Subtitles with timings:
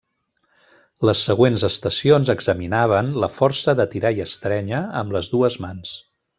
[1.09, 5.97] Les següents estacions examinaven la força de tirar i estrènyer amb les dues mans.